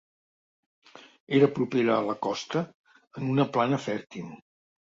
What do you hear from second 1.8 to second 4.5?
a la costa en una plana fèrtil.